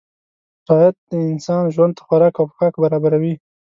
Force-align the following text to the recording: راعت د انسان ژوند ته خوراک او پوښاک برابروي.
راعت 0.67 0.95
د 1.09 1.11
انسان 1.31 1.63
ژوند 1.75 1.93
ته 1.97 2.01
خوراک 2.07 2.35
او 2.37 2.45
پوښاک 2.49 2.73
برابروي. 2.83 3.33